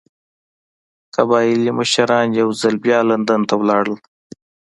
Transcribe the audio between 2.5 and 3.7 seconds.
ځل بیا لندن ته